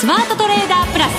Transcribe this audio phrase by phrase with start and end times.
[0.00, 1.12] スマートトレーダープラス。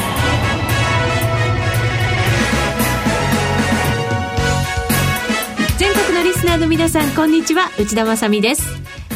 [5.77, 7.69] 全国のリスナーの皆さんこんにちは。
[7.77, 8.63] 内田まさです。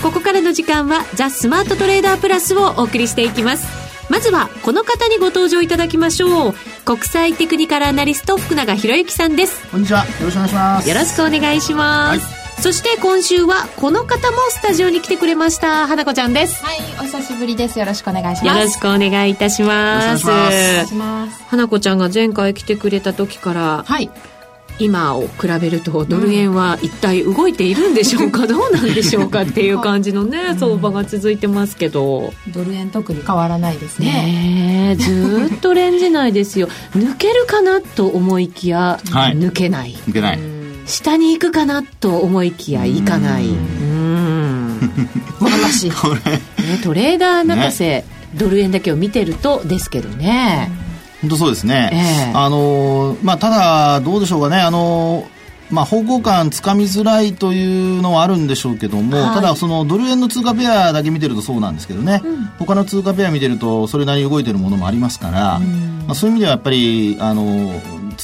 [0.04, 3.66] ここからの時間はザ・スマートトレーダープラスをお送りしていきます。
[4.08, 6.54] まずはこの方にご登場いただきましょう。
[6.86, 9.68] 国際テクニカルアナリスト福永博之さんです。
[9.72, 10.06] こんにちは。
[10.06, 10.90] よろしくお願いします。
[10.90, 15.88] よろしくお願いします、はいそして今週はこの方もスタジオに来てくれました。
[15.88, 16.64] 花子ちゃんです。
[16.64, 17.78] はいお久しぶりです。
[17.78, 18.58] よろしくお願いします。
[18.58, 20.26] よろしくお願いいたします。
[21.48, 24.10] 花子ちゃんが前回来てくれた時からはい。
[24.80, 32.34] 今を比べるとドル円は一体動いているんでしょうか、 どうなんでしょうかっていう感じのね、相場が続いてますけど。
[32.50, 34.96] ドル円特に変わらないですね。
[34.96, 36.68] ねずっとレンジ内ですよ。
[36.96, 39.96] 抜けるかなと思いきや、はい、抜けない。
[40.10, 40.55] 抜けない
[40.86, 43.48] 下に行くかなと思いきや行かない。
[43.48, 44.80] うん。
[45.40, 45.96] 難しい、ね、
[46.84, 50.70] トレーダー泣かせ、ね、ドル円だけを見てるとですけどね。
[51.22, 51.90] 本当そうですね、
[52.32, 54.62] えー、あのまあただどうでしょうかね。
[54.62, 55.28] あの
[55.72, 67.74] まあ、方向感つかみづらいというのはあるんでしょうけども、はい、ただそのドル円の通貨ペアだけ見てるとそうなんですけどね、うん、他の通貨ペア見てるとそれなりに動いてるものもありますから、うん、まあ、そういう意味ではやっぱりあの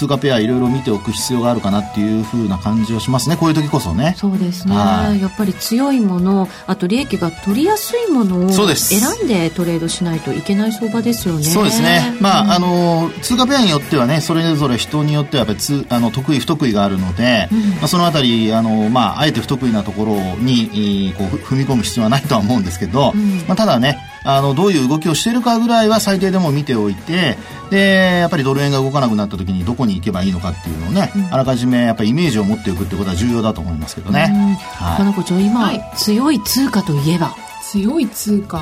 [0.02, 3.38] 通貨ペアいろいろ見ておく必要があるかなっていうふうな感じをしますね。
[3.38, 4.16] こういう時こそね。
[4.18, 11.44] そうですね、はい、やっぱり強いものあと利益が取りやすいものを選んでトレードしないといけない相場ですよね。
[11.44, 12.18] そうですね。
[12.20, 27.38] まあ、うん、あの通貨ペアによってはねそれぞれ人によってはやっぱあの得意不得意があるので、うん、まあ、そのあたりあの、まあ、あえて不得意なところにこう踏み込む必要はないとは思うんですけど、うん、まあ、ただねあのどういう動きをしているかぐらいは最低でも見ておいて
[27.69, 34.58] でやっぱりドル円が動かなくなった時にどこに行けばいいのかっていうのをね、うん、あらかじめやっぱりイメージを持っておくってことは重要だと思いますけどね。
[34.75, 37.36] はい、花子ちゃん今、はい、強い通貨といえば？
[37.72, 38.61] 強い通貨、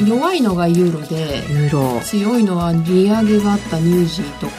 [0.00, 2.00] うん、弱いのがユーロでユーロ。
[2.00, 4.52] 強いのは利上げがあったニュージーとか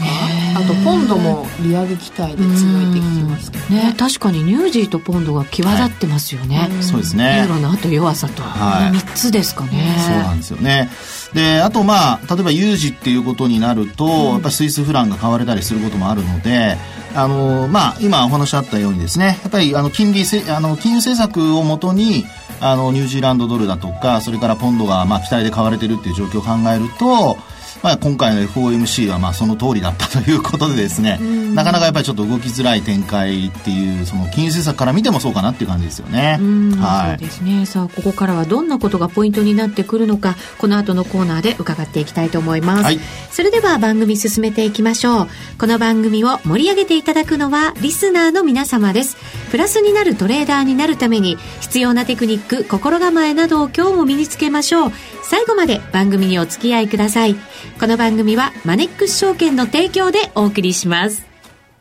[0.55, 7.39] あとポンドも利上げ期待で強いてきてますけどね、ね、確かにニュージーとポンドが際立ってますよね、はい、そうですね。
[7.39, 9.95] ユーロのあと弱さと、はい、3つですかね。
[10.07, 10.89] そうなんですよね
[11.35, 16.77] であとまあ例えば有事っていうことになると、うん、やっぱりスイスフランが買われたりすることもあるので
[17.13, 22.23] あのまあ今お話あったようにですねやっぱりあの金利せあの金融政策をもとに
[22.61, 27.37] あのニュージーランドドルだとかそれからポンドがまあ期待で買われてるっていう状況を考えると
[27.83, 31.19] まあ、今回の FOMC はまあその通りだったということでですね、
[31.53, 36.39] なかなかやっぱりちょっと動きづらい展開っていうその金融政策から見てもそうかなっていう感じですよね。
[36.79, 37.65] はい、そうですね。
[37.65, 42.99] さあここからはどんなことがポイントになってくるのかこの後のコーナーで伺っていきたいと思います、はい、
[43.31, 45.27] それでは番組進めていきましょう。
[45.59, 49.17] この番組を盛り上げていただくのはリスナーの皆様です
[49.55, 54.91] プラスになるトレーダーになるために必要なテクニック心構えなどを今日も身につけましょう
[55.23, 57.37] 最後まで番組にお付き合いください
[57.79, 61.25] この番組はマネックス証券の提供でお送りします。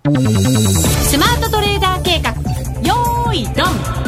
[0.05, 2.31] スマートトレーダー計画、
[2.87, 4.04] よーい、ドン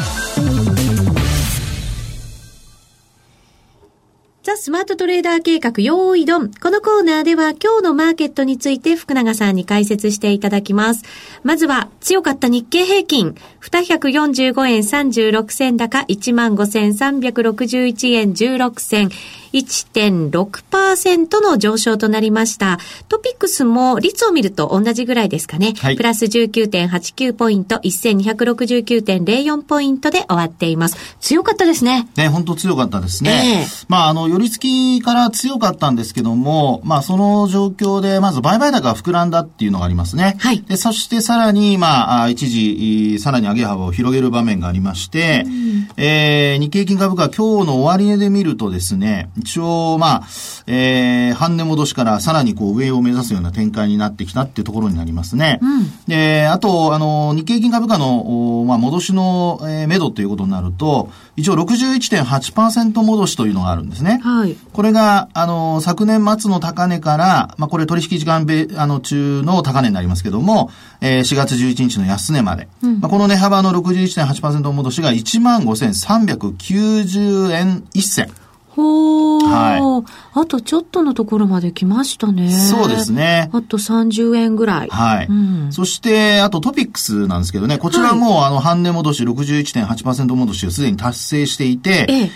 [4.47, 6.53] ザ・スマートトレーダー計画、用意ドン。
[6.53, 11.03] このコーナーでは今日のマーケットについて福永さんに解説していただきます。
[11.43, 19.11] まずは強かった日経平均、245円36銭高、15,361円16銭。
[19.53, 22.79] 1.6%の上昇となりました。
[23.09, 25.75] トピックスも率を見ると同じぐらいですかね。
[25.79, 30.97] はい、プラス19.89ポイント、1269.04ポイントで終わっています。
[31.21, 32.09] 強かったですね。
[32.17, 33.63] ね、本当強かったですね。
[33.63, 40.37] えー、まあ、あの、寄り付きから強かったんですけども、まあ、その状況で、まず売買高が膨らんだっていうのがありますね。
[40.39, 40.63] はい。
[40.63, 50.27] で、そしてさらに、まあ、一時、さらに上げ幅を広げる場面がありまして、うん、えー、日経金株価今日の終値で見るとですね、一応、まあ、
[50.67, 55.59] えー、半値戻しからさらにこう上を目指すような展開になってきたっていうところになりますね。
[55.63, 64.21] うん、で、あと、あの、日経金株価の、まあ、戻しの、えー、目処ということになると、一応61.8%戻しというのがあるんですね。
[64.23, 64.57] はい。
[64.73, 70.71] これが、あの、昨年末の高値から、まあ、これ取引時間べ、あの、中の高値になりますけども、
[71.01, 72.69] えー、4月11日の安値まで。
[72.83, 78.31] うん、まあ、この値幅の61.8%戻しが15,390円1銭。
[78.77, 79.49] ほー。
[79.49, 80.41] はい。
[80.41, 82.51] あとちょっとのところまで来ましたね。
[82.51, 83.49] そうですね。
[83.53, 84.89] あと30円ぐらい。
[84.89, 85.27] はい。
[85.27, 92.31] うん、そして、あとトピックスなんですけどね、こちらも、はい、あの、半値戻し61.8%戻しをすでに達成していて、ええ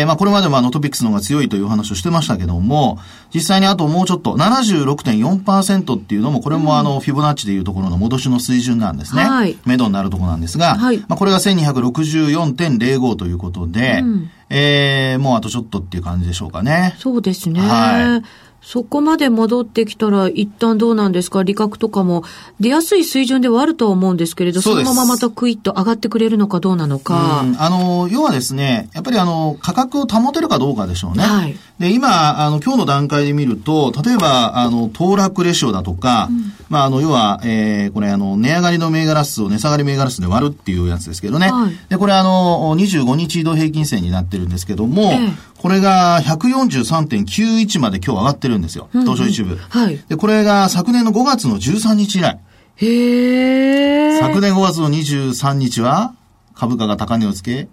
[0.00, 2.98] えー、まあこれまでもあのトピックスの方が強いという話をしてましたけども、
[3.32, 9.22] 実際にあともうちょっと76.4%っていうのも、これもあの、フィボナッチでいうところの戻しの水準なんですね。
[9.22, 9.56] はい。
[9.64, 10.98] 目処になるところなんですが、はい。
[11.06, 16.94] まあこれが1264.05ということで、うん、えー、もうあとちょっとっていう感じでしょうかね。
[16.98, 17.60] そうですね。
[17.60, 18.22] はい。
[18.60, 21.42] そこまで戻ってきたら、一旦どうなんですか？
[21.42, 22.24] 利確とかも
[22.60, 27.44] 出やすい水準ではあるとは思うんですけれど、そのまままたクイッと上がってくれるのかどうなのか。
[27.58, 31.22] あの、要はですね、やっぱりあの、価格を保てるかどうかでしょうね。
[31.22, 31.56] はい。
[31.78, 41.50] で、今、あの、今日の段階で見ると、例えば、あの、騰落レシオだとか、うん、まあ、あの、要は、えー、これ、あの、値上がりの銘柄数を値下がり銘柄数で割るっていうやつですけどね。
[41.52, 48.88] はい、で、これ、あの、25日移動平均線になってるんですけども、ええ、これが143.91まで今日上がってるんですよ。
[48.92, 49.56] 東証一部。
[49.56, 49.98] はい。
[50.08, 52.38] で、これが昨年の5月の13日以来。
[52.76, 54.20] へえ。
[54.20, 56.14] 昨年5月の23日は
[56.54, 57.68] 株価が高値をつけ、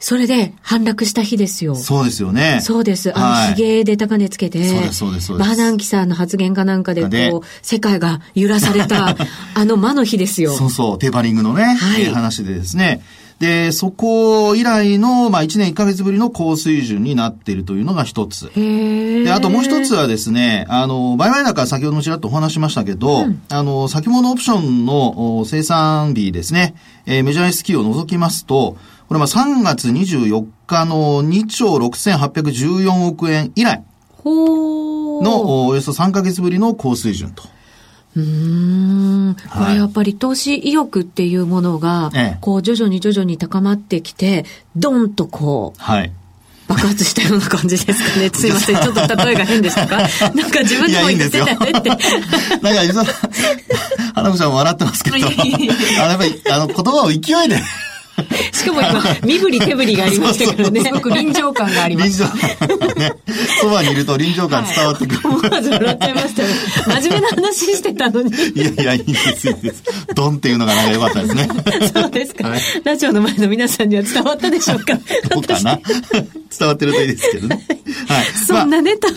[0.00, 1.74] それで反落した日ですよ。
[1.74, 2.60] そうですよね。
[2.62, 3.16] そうです。
[3.16, 5.48] あの、はい、髭で高値つけて、そうです、そうです、そうです。
[5.48, 9.14] バーナンキさんの発言かなんかで、こう、世界が揺らされた、
[9.54, 10.54] あの魔の日ですよ。
[10.54, 13.02] そうそう、テーパリングのね、はい、話でですね。
[13.40, 18.52] で、そこ以来の、まあ、1年1ヶ月ぶりの高水準になっているというのが一つ。
[18.54, 26.74] で、あともう一つはですね、あの、売買高先ほどもちらっとお話しましたけど、うん、あの、先物オプションの生産日ですね、
[27.06, 28.76] えー、メジャー S q を除きますと、
[29.08, 33.82] これは3月24日の2兆6814億円以来
[34.22, 37.44] のおよそ3ヶ月ぶりの高水準と。
[38.16, 42.10] うん、これやっぱり投資意欲っていうものが、
[42.40, 46.12] こう徐々に徐々に高まってきて、ドンとこう、はい。
[46.70, 48.30] 爆発したような感じですかね。
[48.34, 48.76] すいません。
[48.76, 49.96] ちょっと例えが変でしたか？
[50.34, 51.88] なんか自分でも言ってたねって。
[52.62, 53.06] なんか実は、
[54.14, 57.18] 花子さんも笑ってますけど、あのやっぱり、あの言葉を勢い
[57.48, 57.60] で
[58.52, 60.80] しかも今、身振り手振りがありましたからね。
[60.82, 62.22] すごく臨場感があります。
[62.22, 63.12] 臨場感ね。
[63.60, 65.20] そばにいると臨場感伝わってくる。
[65.24, 66.48] 思わず笑っちゃいましたね。
[67.00, 68.30] 真面目な話してたのに。
[68.30, 69.82] いやいや、いいんです、いいです。
[70.14, 71.48] ドンっていうのがなんか良かったですね。
[71.92, 72.50] そうですか。
[72.84, 74.94] ラジオの前の皆さんには伝わったでしょうか。
[75.30, 75.78] どうかな。
[76.58, 77.64] 伝わってるといいですけどね。
[78.08, 78.26] はい。
[78.46, 79.08] そんなね、投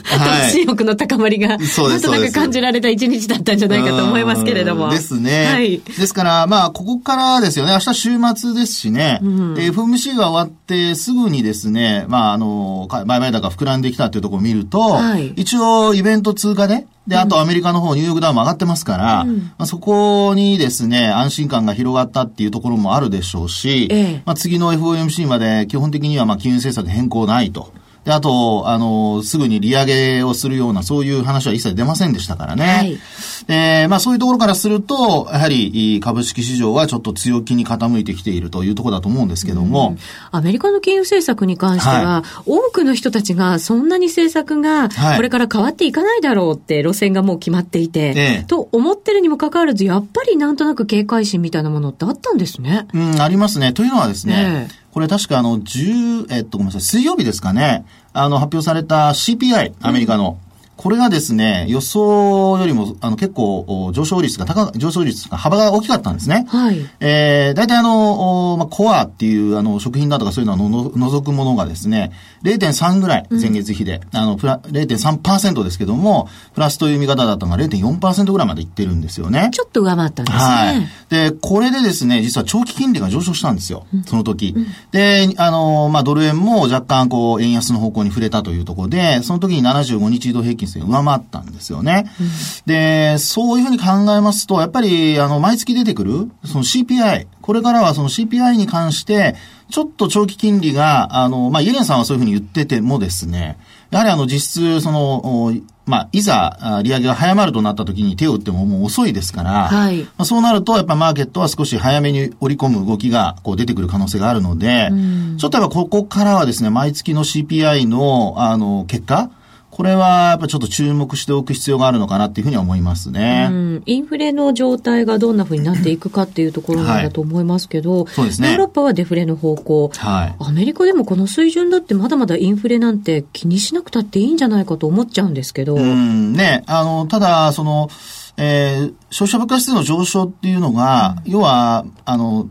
[0.51, 1.59] 資欲の高まりが、なん
[2.01, 4.91] となく感じられた一日だったんじゃないかと思いますけれども。
[4.91, 5.45] ですね。
[5.45, 5.79] はい。
[5.79, 7.71] ですから、まあ、ここからですよね。
[7.73, 8.92] 明日週末ですしね。
[9.21, 27.73] うん、FMC が終わってすぐにですね、まあ、あの、売買高膨らんできたっていうところを見ると、はい、一応イベント通過で、で、あとアメリカの方、ニューヨークダウンも上がってますから、うん、まあ、そこにですね、安心感が広がったっていうところもあるでしょうし、ええ、まあ、次の FOMC まで基本的にはまあ金融政策変更ないと。
[28.05, 32.65] で、あと、あの、すぐに利上げをするような、そういう話は一切出ませんでしたからね。
[32.65, 32.99] はい。
[33.47, 39.97] えー、まあそういうところからすると、やはり株式市場はちょっと強気に傾いてきているというところだと思うんですけども。
[40.31, 52.87] アメリカの金融政策に関しては、はい、多くの人たちがそんなに政策がこれから変わっていかないだろうって路線がもう決まっていて、えと思ってるにもかかわらず、やっぱりなんとなく警戒心みたいなものってあったんですね。
[52.93, 53.73] うん、ありますね。
[53.73, 60.37] というのはですね、えこれ確かあの、10、えっと、ごめんなさい、水曜日ですかね、あの、発表された CPI、アメリカの、
[60.83, 66.45] これがですね、予想よりも、あの、結構、上昇率が高、上昇率が幅が大きかったんですね。
[66.49, 66.85] はい。
[66.99, 72.11] えー、大体あの、まあ、コアっていう、あの、食品だとかそういうのをの除くものがですね、
[72.43, 79.51] 0.3ぐらい、前月比で、うん、あの、プラ、0.3%ですけども、プラスという見方だったのが0.4%ぐらいまでいってるんですよね。
[79.53, 80.43] ちょっと上回ったんですね。
[80.43, 80.87] はい。
[81.07, 83.85] で、これでですね、実は長期金利が上昇したんですよ。
[84.05, 84.53] その時。
[84.53, 92.05] うん、で、あの、まあ、ドル円も若干こう、円安の方向に触れたというところで、その時に75日移動平均線上回ったんですよね。
[92.19, 92.27] うん、
[92.65, 99.35] で、そういうふうに考えますと、やっぱり、あの、毎月出てくる、その CPI、これからはその CPI に関して、
[99.69, 103.57] ちょっと長期金利が、あの、まあ、イエレンさんはそういうふうに言っててもですね、
[103.89, 105.53] やはりあの、実質、その、
[105.85, 114.89] まあ、いざ、利上げが早まるとなった時に手を打ってももう遅いですから、はい、まあ、そうなると、やっぱマーケットは少し早めに織り込む動きがこう出てくる可能性があるので、
[115.37, 119.29] ちょっとやっぱここからはですね、毎月の CPI の、あの、結果、
[119.73, 123.47] これはやっぱちょっと注目しておく必要があるのかなっていうふうには思いますね。
[123.49, 128.49] うん、インフレの状態がどんなふうになっていくかっていうところなんだと思いますけど、はい、そうですね。
[128.49, 135.73] ヨーロッパはデフレの方向、はい、アメリカでもこの水準だってまだまだインフレなんて気にしなくたっていいんじゃないかと思っちゃうんですけど。
[135.73, 137.89] うん、ね、あの、ただ、その、
[138.37, 142.47] えー、消費者物価指数の上昇っていうのが、うん、要は、あの、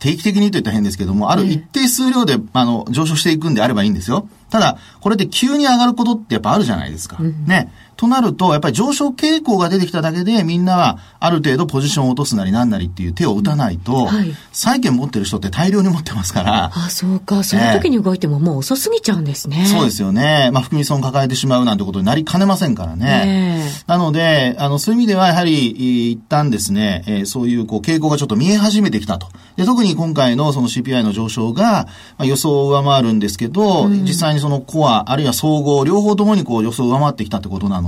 [0.00, 4.28] 定期的にと言ったら変ですけども、ある一定数量で、あの、上昇していくんであればいいんですよ。
[4.50, 7.16] ただ、これで急に上がることってやっぱあるじゃないですか。
[7.20, 7.72] うん、ね。
[7.98, 16.70] となると、やっぱり上昇傾向が出てきただけで、みんなはある程度ポジションを落とすなりなんなりっていう手を打たないと、はい、債券持ってる人って大量に持ってますから。
[16.72, 17.44] あ、そうか。
[17.44, 19.66] その時に動いてももう遅すぎちゃうんですね。
[19.66, 20.50] そうですよね。
[20.52, 23.62] まあ、含み損抱えてしまうなんてことになりかねませんからね。
[23.86, 29.26] なので、あの、そういう意味ではやはり、一旦ですね、えー、そういうこう傾向がちょっと見え始めてきたと。
[29.56, 37.87] で特に今回のその CPI の上昇が、まあ、予想を上回るんですけど、うん、実際ににそのコア、あるいは総合、両方ともにこう予想を上回ってきたってことなの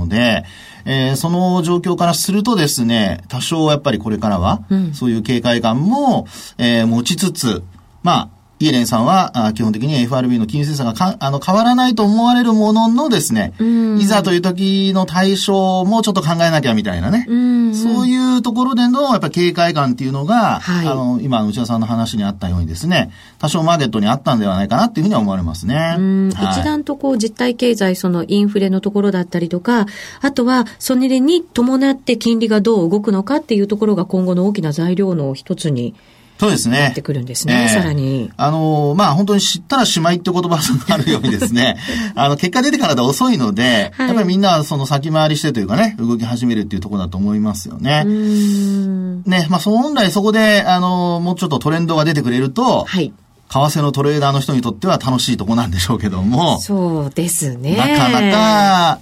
[0.85, 6.27] えー、その状況からするとですね、多少やっぱりこれからは、そういう警戒感も、
[6.57, 7.63] えー、持ちつつ、
[8.03, 8.29] まあ、
[8.65, 13.53] イエレンさんは、基本的に FRB の金融政策があの変わらないと思われるもののですね、
[13.99, 25.75] いざという時の対象もちょっと考えなきゃみたいなね、うそういうところでのやっぱり警戒感っていうのが、はい、あの、今内田さんの話にあったようにですね、多少マーケットにあったんではないかなっていうふうには思われますね。
[25.75, 29.85] はい、一段とこう実体経済、そのインフレのところだったりとか、
[30.21, 35.95] あとはそれに伴って金利がどう動くのかっていうところが今後の大きな材料の一つに
[36.41, 36.79] そうですね。
[36.79, 38.31] なってくるんですね、えー、さらに。
[38.35, 40.59] あの、まあ、本当に知ったらしまいって言葉が
[40.95, 41.77] あるようにですね、
[42.15, 48.05] あの、結果出てからで遅いので、はい、やっぱりみんなその先回りしてというかね、動き始めるっていうところだと思いますよね。
[48.05, 53.13] ね、まあ、本来そこで、あの、もうちょっとトレンドが出てくれると、はい。
[53.51, 56.59] 為替のトレーダーの人にとっては楽しいとこなんでしょうけども。
[56.59, 57.75] そうですね。
[57.75, 58.99] なかなか、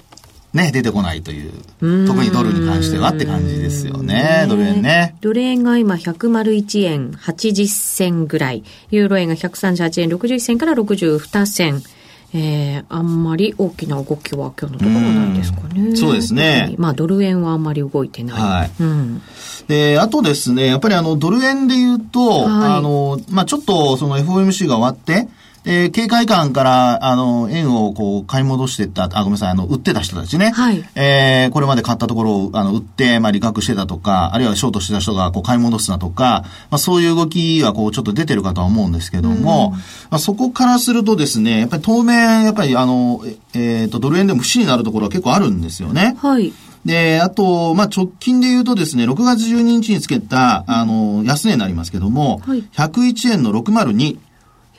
[0.53, 1.51] ね、出てこないという。
[2.07, 4.45] 特にドルに関してはって感じですよね。
[4.49, 5.15] ドル円ね。
[5.21, 8.63] ドル円が今101円80銭ぐらい。
[8.89, 11.83] ユーロ円が138円60銭から62銭。
[12.31, 15.95] えー、あんまり大きな動きは今日のところないですかね。
[15.95, 16.75] そうですね。
[16.77, 18.39] まあ、ドル円はあんまり動いてない。
[18.39, 18.71] はい。
[18.79, 19.21] うん。
[19.67, 25.27] で、あとですね、やっぱりあの、ドル円で言うと、はい、あの、まあ、ちょっとその FOMC が終わって、
[25.71, 30.49] えー、警戒感から、あの、円をこう、買い戻してった、あ、ごめんなさい、あの、売ってた人たちね。
[30.49, 30.83] はい。
[30.95, 39.75] えー、これまで買ったところを、あの、売って、まあ、利確してたとか、あるいはショートしてた人が、こう、買い戻すなとか、まあ、そういう動きは、こう、ちょっと出てるかとは思うんですけども、
[40.09, 43.21] まあ、そこからするとですね、やっぱり当面、やっぱり、あの、
[43.53, 46.17] えっ、ー、と、ドル円でも不死になるところは結構あるんですよね。
[46.19, 46.51] はい。
[46.83, 54.17] で、あと、まあ、直近で言うとですね、6月12日につけた、あの、安値になりますけども、はい、101円の602、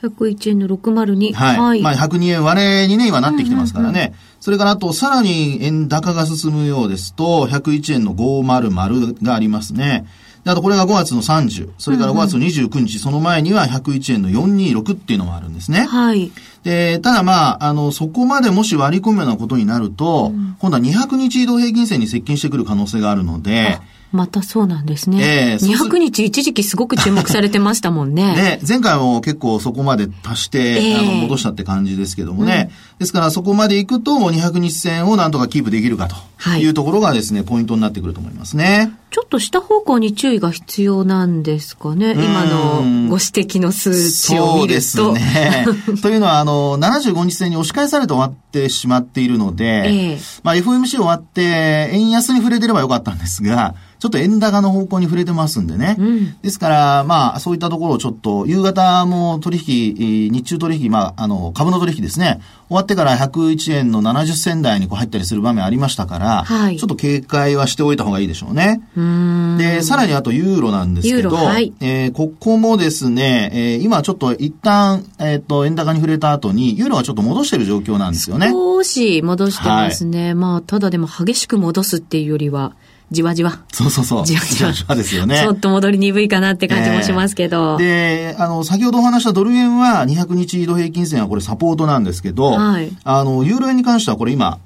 [0.01, 1.33] 101円の602。
[1.33, 1.57] はい。
[1.57, 3.99] はい、まあ、102円割れにね、今なってきてますからね。
[3.99, 10.05] うんうんうん、それからあと、さらに円高が進むようですと、101円の500がありますね。
[10.43, 15.81] あとこれが5月の30、それから5月の29日、うんうん、その前には101円の426っていうのもあるんですね。
[15.81, 16.31] はい。
[16.63, 23.79] で、ただまあ、あの、そこまでもし割り込むようなことになると、うん、今度は200日移動平均線に接近してくる可能性があるので、
[24.11, 25.53] またそうなんですね。
[25.53, 28.35] えー、200日一時期すごく注目されてましたもんね。
[28.35, 32.71] ね、前回も結構そこまで足して、えー、あの戻したって感じですけどもね。
[32.93, 38.91] うん、ですからそこまで行くともう200日線をなんとかキープできるかというところがですね、ポイントになってくると思いますね。
[39.11, 42.13] ちょっと下方向に注意が必要なんですかね。
[42.13, 44.81] 今のご指摘の数値を見ると。
[44.81, 45.65] そうですね。
[46.01, 55.95] というのは、あの、75日線に押し返されて終わってしまっているので、えー、まあ FOMC 終わって、円安に触れてればよかったんですが、ちょっと円高の方向に触れてますんでね。
[55.99, 62.41] うん、ですから、まあ、そういったところをちょっと、夕方も取引、日中取引、まあ、あの、株の取引ですね。
[62.67, 68.81] 終わってから101円の70銭台にこう入ったりする場面ありましたから、はい、ちょっと警戒はしておいた方がいいでしょうね。
[68.97, 78.49] うで、さらにあとユーロなんですけど、はい、えー、ここもですね、えー、今ちょっと一旦、えっ、ー、と、円高に触れた後に、ユーロはちょっと戻してる状況なんですよね。
[78.49, 80.27] 少し戻してますね。
[80.27, 82.73] はい、まあ、ただでも激しく戻すっていうよりは、
[83.11, 83.59] じわじわ。
[83.73, 84.25] そうそうそう。
[84.25, 84.71] じわじわ。
[84.71, 85.37] じわですよね。
[85.37, 87.77] ちょっと戻り鈍いかなって感じもしますけど。
[87.81, 94.59] えー、で、あの、先ほどお話したドル円は200日移動平均線はこれサポートなんですけど、はい、あの、ユーロ円に関してはこれ今、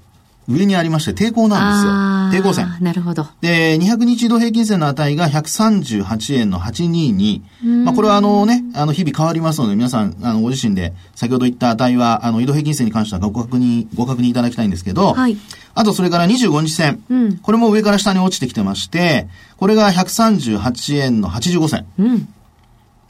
[0.47, 2.43] 上にありまして抵抗なんですよ。
[2.43, 2.67] 抵抗線。
[2.79, 3.27] なるほど。
[3.41, 7.41] で、200日移動平均線の値が138円の822。
[7.83, 15.37] まあ、これはあのね、あの、日々変わりますので、皆さん、あの、ご自身で、先ほど言った値は、あの、移動平均線に関してはご確認、ご確認いただきたいんですけど、はい。
[15.73, 17.03] あと、それから25日線。
[17.09, 17.37] うん。
[17.37, 21.85] これも上から下に落ちてきてまして、これが138円の85銭。
[21.97, 22.27] うん。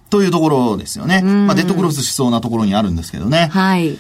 [0.10, 1.22] というところですよね。
[1.22, 3.50] まあ、デッドクロスしそうなところにあるんですけどね。
[3.51, 3.98] はい。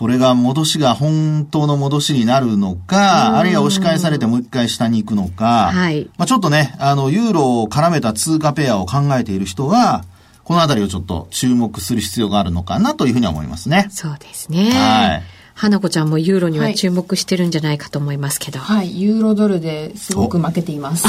[0.00, 6.08] これが戻しが本当の戻しになるのか、あるいは押し返されてもう一回下に行くのか、はい。
[6.16, 10.06] まあちょっとね、あの、ユーロを絡めた通貨ペアを考えている人は、
[10.42, 13.88] このあたりをちょっと注目する必要があるのかなというふうには思いますね。
[13.90, 14.70] そうですね。
[14.70, 15.22] はい。
[15.52, 18.58] 花子ちゃんもユーロには注目してるんじゃないかと思いますけど。
[18.58, 21.06] はい、はい、ユーロドルですごく負けています。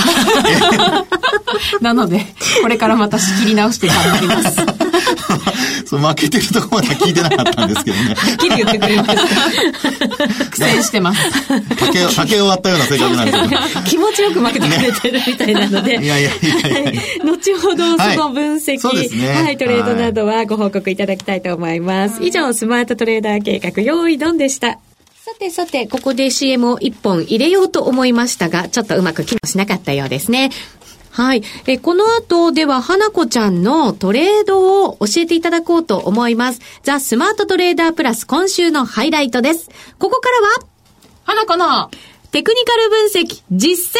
[1.80, 2.26] なので、
[2.62, 4.81] これからまた仕切り直して頑張ります。
[5.86, 8.16] そう負けてるとこまでは聞いてなかったんですけどね。
[8.16, 9.16] はっきり言ってくれました。
[10.50, 11.22] 苦戦してます。
[11.78, 13.62] 竹を、竹を割ったような性格なんですけど。
[13.90, 16.04] 気持ちよく負けてくれてるみたいなので。
[16.04, 22.24] いやいやいやいや後ほどその分析、はい、ね、はい、トレードなどはご報告いただきたいと思います。
[22.24, 24.80] 以上、スマートトレーダー計画、用意ドンでした。
[25.24, 30.50] さてさて、ここで CM を1本入れようと思いましたが、ちょっとうまく機能しなかったようですね。
[31.12, 31.44] はい。
[31.68, 36.62] えこの後では、花子ちゃんのトレードを教えていただこうと思います。
[36.84, 39.70] ザ・スマートトレーダープラス今週のハイライトです。
[40.00, 40.54] ここからは、
[41.24, 41.92] 花子の
[42.32, 44.00] テクニカル分析実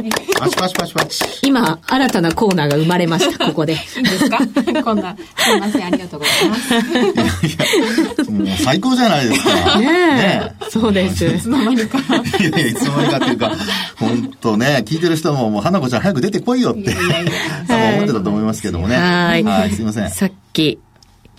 [0.00, 1.24] 編パチパチパチパチ。
[1.42, 3.74] 今、新たなコーナーが生まれました、 ここで。
[3.74, 4.38] いいんですか？
[4.82, 6.74] こんな、すいません、ありがとうございます。
[6.74, 9.78] いやいや、もう最高じゃないですか。
[9.78, 11.26] ねねそうです。
[11.26, 11.98] いつの間にか。
[11.98, 12.02] い
[12.42, 13.52] やいや、いつの間にかっていうか、
[13.96, 18.96] 本当ね、聞いてる人も、もう、花子ちゃん早く出てこいよって、いやいやいや 思ってたと思いますけどもね。
[18.96, 19.42] はい。
[19.42, 20.10] はい、すいません。
[20.10, 20.78] さっき、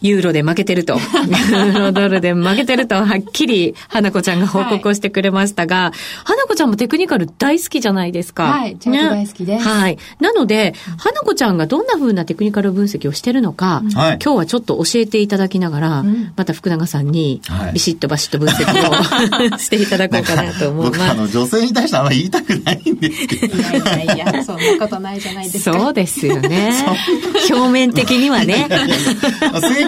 [0.02, 5.92] ユーロで負けてると、ユーロドルで負けてると、はっきり、花子ちゃんが報告をしてくれましたが、はい、
[6.26, 8.44] 花子ちゃんもテクニカル大好きじゃないですか。
[8.44, 9.68] はい、チャート大好きです。
[9.68, 9.98] はい。
[10.20, 17.42] なので、花子ちゃんがどんな風なテクニカル分析をしてるのか、はい、今日はちょっと教えていただきながら、うん、また福永さんに、
[17.74, 21.00] ビシッとバシッと分析をしていただこうかなと思います。
[21.00, 23.58] 僕、あの、女性に対してあんまり言いたくないんですけど。
[23.58, 25.80] いやいやいや、そんなことないじゃないですか。
[25.80, 26.74] そうですよね。
[27.50, 28.68] 表面的にはね。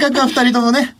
[0.02, 0.96] 格は二人ともね、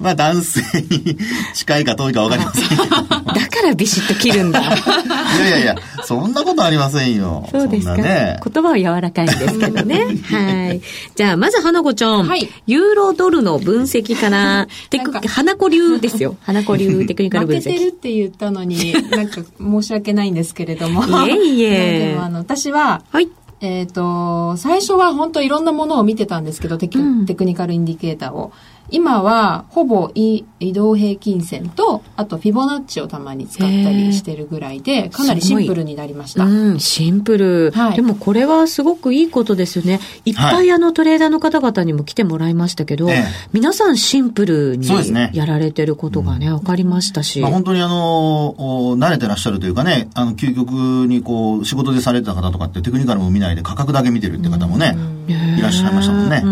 [0.00, 1.16] まあ男性に
[1.54, 2.84] 近いか遠いかわかりませんけど。
[2.88, 4.60] だからビシッと切るんだ。
[4.60, 7.46] いやいやいや、そんなことありませんよ。
[7.50, 7.96] そうですか。
[7.96, 10.06] ね、言葉は柔らかいんですけどね。
[10.24, 10.80] はい。
[11.14, 12.26] じゃあ、まず花子ちゃん。
[12.26, 12.48] はい。
[12.66, 16.36] ユーロドルの分析から、 テク、花子流ですよ。
[16.42, 17.60] 花子流テクニカル分析。
[17.60, 21.04] 負けてるって言ったのに、なんか申し訳ないんですけれども。
[21.26, 22.08] いえいえ。
[22.10, 23.28] でもあの、私は、はい。
[23.60, 28.52] えっ、ー、と、最初は本当いろんなものを見てたんですけど、テクうん、テクニカルインディケーターを。
[28.90, 40.00] 今はほぼ移動平均線とあとフィボナッチをたまに使ったりしてるぐらいでかなりシンプルになりました、うん、シンプル、はい、でもこれはすごくいいことですよね。
[40.24, 43.16] いっぱいあのトレーダーの方々にも来てもらいましたけど、はい、
[43.52, 44.88] 皆さんシンプルに
[45.32, 48.54] やられてることがねね、分かりましたし、まあ、本当にあの
[48.96, 50.70] 慣れてらっしゃるというかねあの究極
[51.06, 54.96] にこう仕事でされてた方とかってテクニカルも見ないで価格だけ見てるって方もね、
[55.28, 56.42] いらっしゃいましたもんね、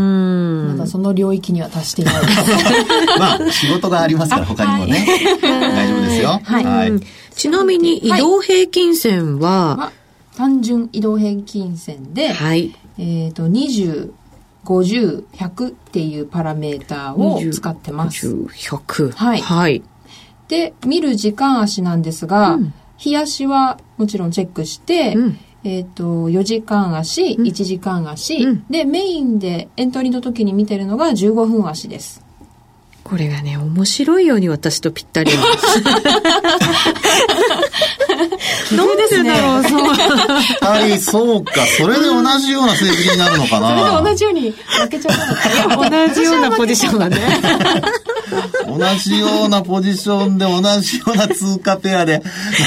[0.74, 2.25] まだその領域には達していない
[3.18, 5.06] まあ、仕事がありますから、他にもね。
[5.42, 6.40] 大丈夫ですよ。
[6.42, 6.64] はい。
[6.64, 7.00] はい、
[7.34, 9.92] ちなみに、移動平均線は、は
[10.36, 12.74] 単純移動平均線で、はい。
[12.98, 14.12] えっ、と、20、
[14.64, 18.28] 50、100っていうパラメーターを使ってます。
[18.28, 19.10] 50、100。
[19.12, 19.40] はい。
[19.40, 19.82] はい。
[20.48, 32.25] で、見る時間足なんですが、うん、日足はもちろんチェックして、うん、えっ、ー、と、4時間足、うん、1時間足、うん、で、メインでエントリーの時に見てるのが15分足です。
[33.06, 35.80] これがね、面白いように私とぴったりな んです。
[38.74, 39.80] なんでだろう、そう。
[40.68, 41.64] はい、そうか。
[41.78, 43.68] それで同じような成績になるのかな。
[43.68, 45.16] それで同じように負けちゃう
[45.88, 47.16] 同じようなポジションだね。
[48.66, 52.20] 同じようなポジションで同じような通貨ペアで、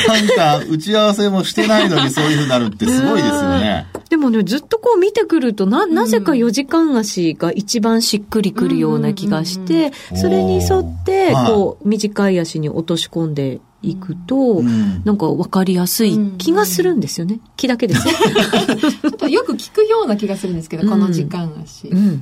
[0.08, 3.88] なんか打ち合わせもしてないのにそういうふうになるってすごいですよね。
[4.10, 17.35] でもね、ずっとこう見てくると、な、なぜか4時間足が一番しっくりくるような気がして、それに沿って、こう、短い足に落とし込んでいくと、うん、なんか分かりやすい気がするんですよね。
[17.35, 18.13] うん、気だけですよ。
[19.01, 21.87] ちょっとよく聞くような気がするんですけど、うん、この時間足。
[21.87, 22.21] うん、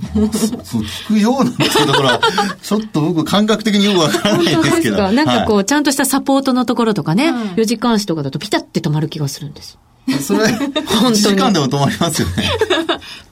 [0.64, 2.20] そう、聞くようなんですけど、ほら、
[2.62, 5.12] ちょっと僕感覚的によくわからないんですけど。
[5.12, 9.80] なんかこう、はい、ちゃんとしたサポートのところとかね、はい、4時間足とかだとピタって止まる気がするんです。
[10.22, 11.16] それ、本当に。
[11.16, 12.50] 時間でも止まりますよね。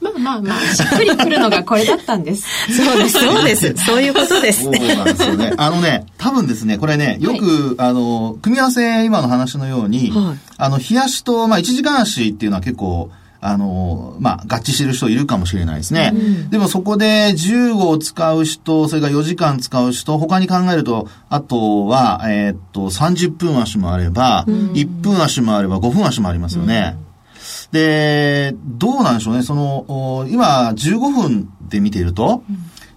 [0.00, 2.46] まあまあまあ、しっくりくるのがこれだったんです。
[2.76, 3.74] そうです、そうです。
[3.84, 4.64] そういうことです。
[4.64, 5.52] そうなんですよね。
[5.56, 13.10] あのね、多分ですね、これね、よく、はい、あの、組み合わせ、今の話のように、はい、あの、冷やしと、まあ、1時間足っていうのは結構、
[13.40, 16.12] あの、まあ、合致してる人いるかもしれないですね。
[16.14, 26.96] うん、でもそこで15を使う人、それから4時間使う人、他に考えると、あとは、えー、っと、30分足もあれば、うん、1分足もあれば5分足もありますよね。
[26.96, 29.42] うん、で、どうなんでしょうね。
[29.42, 32.42] その、今、15分で見ていると、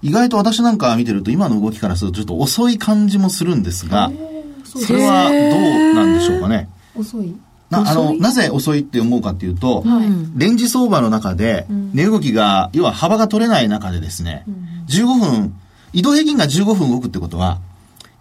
[0.01, 4.11] 意外と私なんか見てると、今の動きからするとちょっと遅い感じもするんですが、
[4.63, 6.69] それはどうなんでしょうかね。
[6.95, 7.35] 遅い
[7.69, 15.53] な、あの、なぜ遅いって思うかっていうと、はい、レンジ相場の中で、値動きが、要は幅が取れない中でですね、うん、15分、
[15.93, 17.59] 移動平均が15分動くってことは、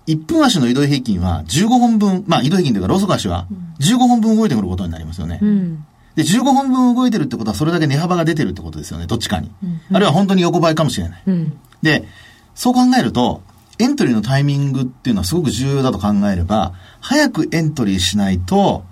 [0.06, 3.46] 1分足の移動平均は15本分、まあ移動平均というかローソク足は
[3.80, 5.38] 15本分動いてくることになりますよね。
[5.42, 5.84] うん、
[6.14, 9.50] で、15本分動いてるってことはそれだけ値幅が出てるってことですよね、どっちかに。
[9.62, 11.22] うん、あるいは本当に横ばいかもしれない。
[11.82, 12.04] で、
[12.54, 13.42] そう考えると、
[13.78, 18.84] エントリーのタイミングっていうのはすごく重要だと考えれば、早くエントリーしないと、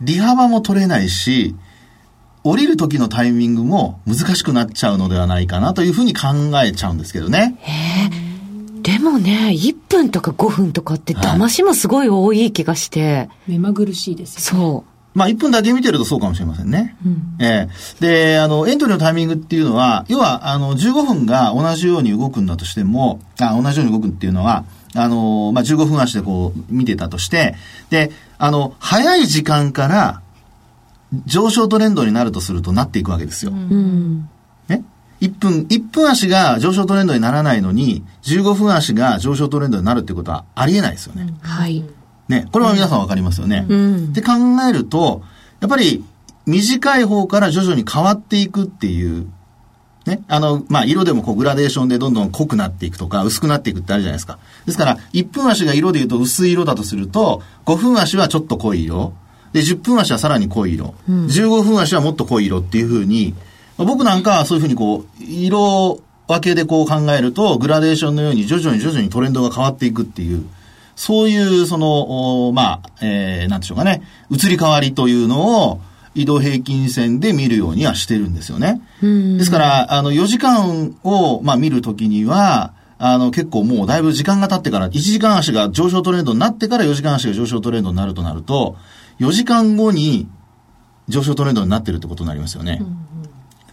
[0.00, 1.54] 利幅も取れないし、
[2.42, 6.28] 降りる時のタイミングも難しくなっちゃうのではないかなというふうに考
[6.64, 7.58] えちゃうんですけどね。
[7.60, 8.30] へ
[8.82, 13.28] でもね、1分とか5分とかって騙しもすごい多い気がして。
[13.46, 14.90] 目まぐるしいですよ、ね、そう。
[15.12, 16.96] まあ、1分だけ見てるとそうかもしれませんね。
[17.04, 27.54] うん、えー、で、あの、エントリーのタイミングっていうのは、要は、あの、15分が同じように動くんだとしても、あ同じように動くっていうのは、あの、まあ、15分足でこう、見てたとして、
[27.90, 30.22] で、あの、早い時間から、
[31.26, 33.52] 上昇トレンドになるとするとなっていくわけですよ。
[33.52, 34.28] うん、
[34.68, 34.84] ね
[35.20, 41.34] ?1 分、1分足が上昇トレンドにならないのに、15分足が上昇トレンドになるってことはありえないですよね。
[41.42, 41.84] はい。
[42.28, 43.66] ね、これは皆さんわかりますよね。
[43.68, 44.32] うん、って考
[44.68, 45.22] えると、
[45.60, 46.04] やっぱり
[46.46, 49.28] 短い方から徐々に変わっていくっていう、
[50.06, 54.38] ね、あの、まあ、色でもこうグラデーションでどんどん濃くなっていくとか、薄くなっていくってあるじゃないですか。
[54.66, 59.12] ですから、1分足が色で言うと薄い色だとすると、5分足はちょっと濃い色。
[59.52, 60.94] で、10分足はさらに濃い色。
[61.08, 63.34] うん、15分足はもっと濃い色っていうふうに、
[63.76, 70.46] 僕なんかはそういうふうにこう、色分けでこう考えると、グラデーションのように徐々に徐々にトレンドが変わっていくっていう、
[70.96, 75.80] そういう、その、まあ、えー、なんでしょうかね、移り変わりというのを、
[76.14, 78.80] 移動平均線で見るようにはしてるんですよね。
[79.38, 88.76] ですから、あの、4時間を、まあ、見るときには、あの、結構もうだいぶ時間が経ってから、1時間足が上昇トレンドになってから4時間足が上昇トレンドになるとなると、
[89.20, 90.28] 4時間後に
[91.08, 92.82] 上昇トレンドになってるってことになりますよね。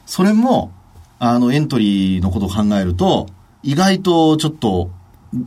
[0.06, 0.72] それも、
[1.20, 3.28] あの、エントリーのことを考えると、
[3.64, 4.92] 意外とちょっと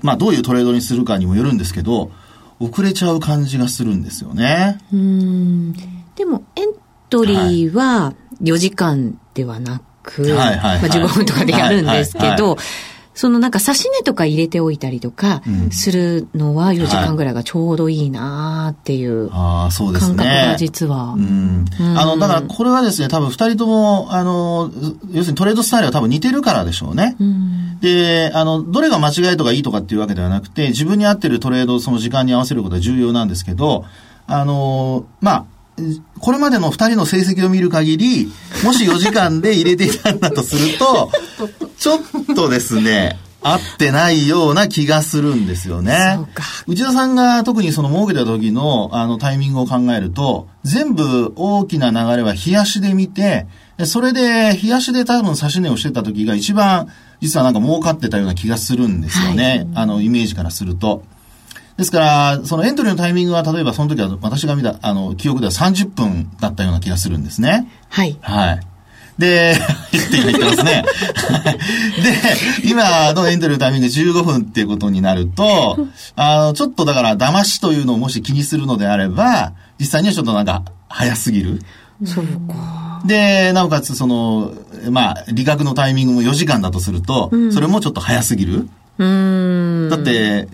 [0.03, 2.11] まあどういうトレードにするかにもよるんですけど、
[2.59, 4.79] 遅れちゃう感じがするんですよね。
[4.93, 5.75] うん。
[6.21, 6.75] でも、エン
[7.09, 12.59] トリーは4時間ではなく、はいはい、まあ、15分とかでやるんですけど、
[13.15, 21.17] そのなんか指値とか入れておいたりとかするのは4時間ぐらいがちょうどいいなっていう感覚が実は。
[21.97, 24.71] あの、だからこれはですね、多分二人とも、あの、
[25.11, 27.17] 要するにトレードスタイルは多分似てるからでしょうね。
[27.81, 33.87] で、あの、どれが間違いとかいいとかっていうわけではなくて、自分に合ってるトレードをその時間に合わせることは重要なんですけど、
[34.27, 35.45] あの、まあ、
[36.19, 38.33] これまでの二人の成績を見る限り、
[38.65, 41.11] もし4時間で入れていたんだとすると、
[41.79, 46.19] ちょっとですね、合ってないような気がするんですよね。
[46.67, 53.47] 内田さんが特にその儲けた時のあのタイミングを考えると、全部大きな流れは冷やしで見て、
[53.87, 56.89] それで冷やしで多分指し値をしてた時が一番
[57.21, 59.45] 実はなんか儲かってたような気がするんですよね。
[59.45, 61.03] はい、あのイメージからすると。
[61.81, 67.73] ですから、そのエントリーのタイミングは、例えばその時は私が見た、あの、記憶では30分だったような気がするんですね。
[67.89, 68.19] はい。
[68.21, 68.61] はい。
[69.17, 69.57] で、
[69.91, 70.85] 言って言ってますね。
[72.63, 81.63] で、今のエントリーのタイミングで15分っていうことになると、あの、ちょっとだから騙しというのをもし気にするのであれば、実際にはちょっとなんか早すぎる。
[82.05, 83.01] そうか。
[83.07, 84.53] で、なおかつその、
[84.91, 88.69] まあ、理学のタイミングも4時間だとすると、うん、それもちょっと早すぎる。
[88.99, 89.89] うん。
[89.91, 90.47] だって、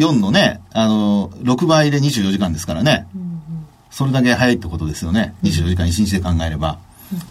[0.00, 3.06] 4のね、あの、6倍で24時間ですからね。
[3.90, 5.34] それだけ早いってことですよね。
[5.42, 6.78] 24時間1日で考えれば。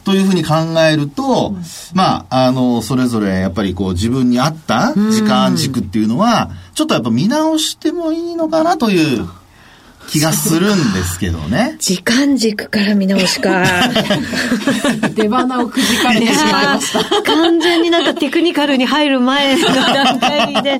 [0.03, 1.55] というふうに考えると、
[1.93, 9.27] まあ、あの、それぞれやっぱりこう自分に合った時間軸っていうのは、ちょっとやっぱ見直してもいいのかなという
[10.09, 11.77] 気がするんですけどね。
[11.79, 13.63] 時間軸から見直しか。
[15.15, 17.21] 出花をくじかれてしまいました。
[17.23, 20.79] 完全になんかテクニカルに入る前の段階で、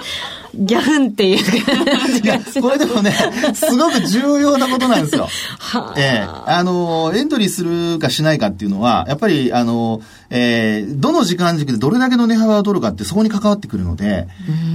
[0.55, 3.11] ギャフンっていう感じがこれでもね、
[3.53, 5.27] すごく重要なことなんですよ。
[5.59, 14.27] はあ、ええー、あの、エントリーするかしないかっていうのは、やっぱり、あの、えー、どの時間軸でどれだけの値幅を取るかってそこに関わってくるので、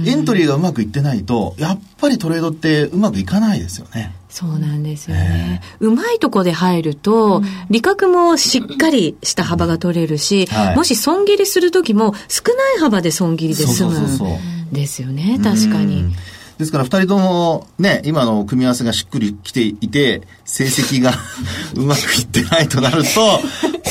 [0.05, 4.13] エントリーがうまくいってないと、やっぱりトレードってうまくいかないですよね。
[4.35, 5.61] そうなんですよね。
[5.79, 13.95] うまいとこで入ると、利確もしっかりした幅が取れるし、はい、もし損切りする時も少ない幅で損切りで済む。
[13.95, 16.13] そうそうそうですよね、確かに。
[16.57, 21.11] ですから二人ともね、今の組み合わせがしっくりきていて、成績が
[21.75, 23.41] うまくいってないとなると、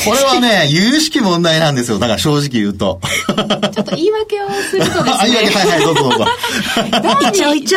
[0.05, 1.99] これはね、有識問題なんですよ。
[1.99, 2.99] だから正直言うと。
[3.27, 5.31] ちょっと言い訳をするとですね。
[5.31, 6.25] 言い訳、はいはい、どうぞどうぞ。
[6.91, 7.71] ダービー、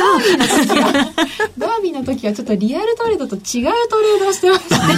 [1.59, 3.43] ダービーの時はちょっとリアルトレードと違う
[3.91, 4.95] トレードをしてましたね。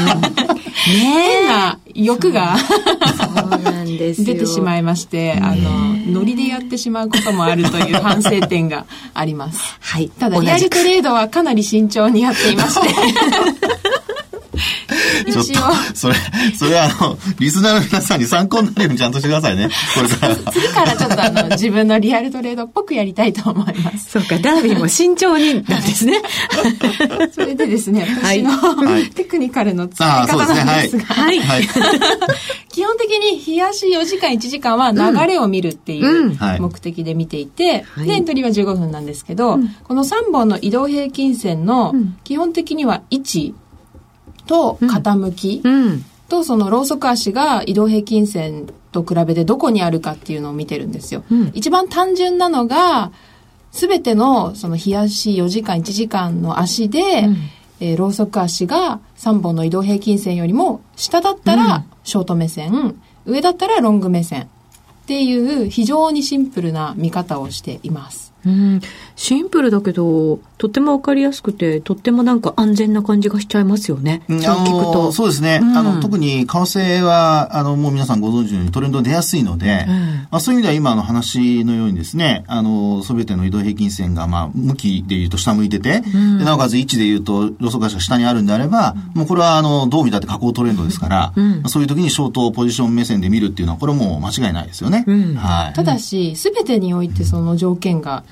[0.85, 2.57] 変な欲が
[3.97, 9.61] 出てしまいまして、あの、ノリでやってしまうこともあるという 反省点があります。
[9.81, 10.11] はい。
[10.19, 13.70] ただ、リアルトレードはかなり慎重にやっていまして。
[15.33, 15.53] ちょっと、
[15.95, 16.15] それ、
[16.57, 19.69] それはあの、リスナーの皆さんに参考になるようにちゃんとしてくださいね。
[19.95, 20.53] これから。
[20.53, 24.11] 次からちょっとあの、自分のリアルトレードっぽくやりたいと思います。
[24.11, 26.23] そうか、ダービーも慎重になんですね。
[27.33, 31.69] それでですね、私の、はい、テクニカルの使い方なんですが、はい、はい、
[32.69, 43.55] 基本的に冷やし4時間1時間は流れを見るっていう目的で見ていて、うん、で、エントリーは15分なんですけど、この3本の移動平均線の基本的には位置、
[44.51, 51.23] と傾き、うん、とそのローソク足が移動平均線と比べてどこにあるかっていうのを見てるんですよ。
[51.31, 53.13] うん、一番単純なのが、
[53.71, 57.37] すべてのその日足4時間1時間の足で、うん、
[57.79, 64.47] えー、ローソク足が3本の移動平均線よりも下だったらショート目線、上だったらロング目線っ
[65.07, 68.30] ていう非常にシンプルな見方をしています。
[68.47, 68.81] うん、
[69.17, 74.23] シンプルだけど、とってもわかりやすくて、とってもなんか安全な感じがしちゃいますよね。
[74.29, 75.13] そう聞くと。
[75.13, 75.61] そうですね。
[75.63, 95.05] うん、あの、特に為替は、あの、もう皆さんご存知のようにトレンド出やすいので、うん、まあそういう意味では今の話のようにですね、あの、すべての移動平均線が、まあ、向きで言うと下向いてて、うん、なおかつ位置で言うと、ロソク足が下にあるんであれば、もうこれは、あの、どう見たって下降トレンドですから、まあ、そういう時にショートポジション目線で見るっていうのは、これも間違いないですよね。
[95.37, 95.75] はい。
[95.75, 98.25] ただし、すべてにおいてその条件が、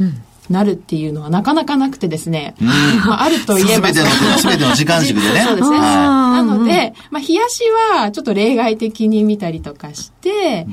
[0.51, 2.55] なるっていうのはなかなかなくてですね。
[3.05, 3.89] まあ、あると言えば。
[3.89, 4.09] すべての、
[4.39, 5.41] すべての時間軸でね。
[5.43, 5.79] そうですね。
[5.79, 10.67] なので、まあ、冷やしはちょっと例外的に見たりとかして、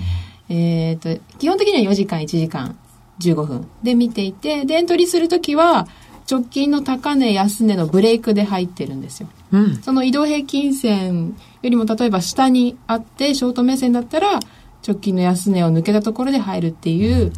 [0.47, 1.09] えっ、と、
[1.39, 2.75] 基本的には4時間、1時間、
[3.19, 5.87] 15分で見ていて、で、エントリーするときは、
[6.29, 9.29] 直近の高値、安値のブレイクで入ってるんですよ。
[9.51, 14.39] うん、その移動平均線よりも例えば下にあって、ショート目線だったら、
[14.87, 17.31] 直近の安値を抜けたところで入るっていう、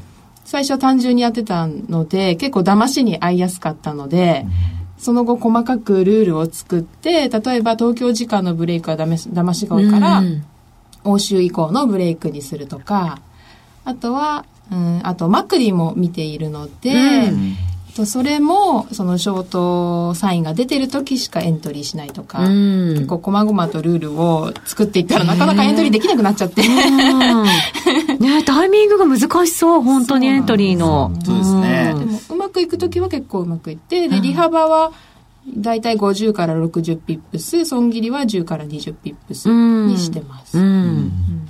[0.48, 4.46] 最初は単純にやってたので、結構騙しに合いやすかったので、
[4.98, 10.24] その後細かくルールを作って、例えば東京時間のブレイクはだめ騙しが多いから、
[11.04, 13.20] 欧州以降のブレイクにするとか、
[13.84, 17.58] あとは、うん、あとマクリも見ているので、うん
[17.98, 31.12] とそれもそのショートサインが出てる時しかエントリーしないとか、うん、結構細々とルールを作っていったらなかなかエントリーできなくなっちゃって、ねタイミングが難しそう本当にエントリーの。
[31.24, 34.92] そうですね、でもうまくいく時は結構うまくいってで利幅は
[35.56, 40.66] だいたい50から60ピップス損切りは10から20ピップスにしてます、うん。
[40.66, 41.50] うん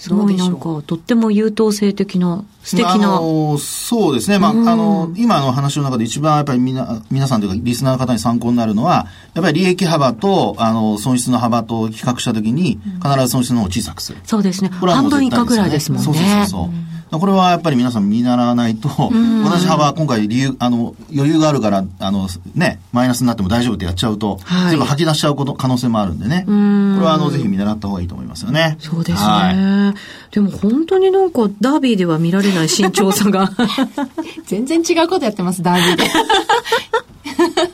[0.00, 2.92] すごいなんか、とっても優等生的な、素敵な。
[2.92, 4.38] あの、そうですね。
[4.38, 14.18] まあ、あの、今の話の中で一番やっぱりみな、皆さんというか、リスナーの方に参考になるのは、やっぱり利益幅と、あの、損失の幅と比較したときに、必ず損失の方を小さくする。
[14.24, 14.70] そうですね。
[14.70, 16.04] 半分以下ぐらいですもんね。
[16.06, 16.89] そうそうそうそう。
[17.10, 26.44] これはやっぱり皆さん見習わないと、同じ幅、今回理由、あの、余裕があるから、あの、ね、マイナスになっても大丈夫ってやっちゃうと、はい、全部吐き出しちゃうこと、可能性もあるんでね。
[26.46, 28.76] これはあの、ぜひ見習った方がいいと思いますよね。
[28.78, 29.26] そうですね。
[29.26, 29.94] は
[30.30, 33.50] い、でも本当になんか、ダービーでは見られない慎重さが。
[34.46, 36.04] 全然違うことやってます、ダービーで。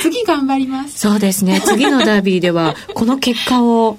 [0.00, 0.98] 次頑張ります。
[0.98, 1.60] そうですね。
[1.64, 3.98] 次のダービーでは、 この結果を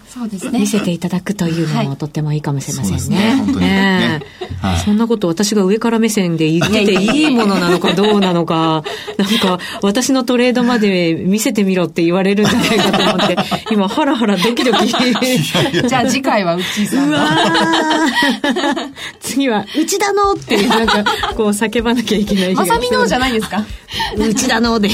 [0.51, 3.43] 見せていただくというのもとってもいいかもしれませんね。
[3.53, 4.21] そね
[4.85, 8.83] そんなこと私が上から目線で言ってていいものなのかどうなのか、
[9.17, 13.37] なんか私のトレードまで見せてみろって言われるんじゃないかと思って、
[13.71, 14.87] 今ハラハラドキドキ。
[14.87, 17.09] じゃあ次回はうちさん。
[17.09, 17.27] うわ
[19.19, 21.03] 次は、うちだのっていう、なんか、
[21.35, 22.55] こう叫ばなきゃいけない。
[22.55, 23.65] まさみのじゃないですか
[24.17, 24.89] うちだので。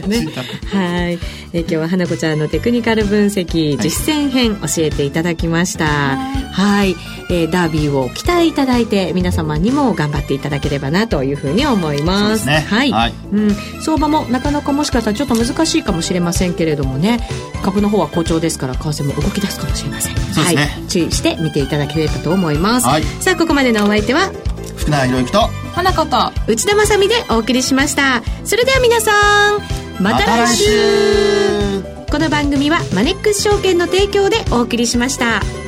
[0.00, 0.26] かね。
[0.66, 1.18] はい。
[1.52, 6.16] え今日は花子ちゃんのテクニカル分析実践編教えていただきました。
[6.16, 6.94] はい。
[7.30, 12.44] えー、ダービーを期待いただいて皆様にも頑張っていただければなというふうに思います。
[12.44, 13.54] すね、はい、はい、うん。
[13.82, 17.20] 相場もなかなかもしかしたらちょっと難しいかもしれませんけれどもね、
[17.62, 20.16] 株の方は好調ですから為替も動き出すかもしれません。
[20.16, 20.62] そうですね。
[20.62, 20.86] はい。
[20.88, 22.86] 注意して見ていただければと思います。
[22.86, 24.32] はい、さあ、ここまでのお相手は
[24.76, 25.40] 福永博之と
[25.74, 28.22] 花子と内田まさみでお送りしました。
[28.44, 35.67] それでは皆さん、また来週この番組はマネックス証券の提供でお送りしました。